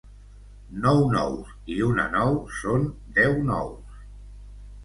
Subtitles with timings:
[0.85, 4.05] Nou nous i una nou són deu nous